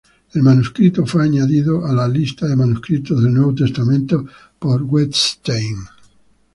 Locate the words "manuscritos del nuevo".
2.55-3.53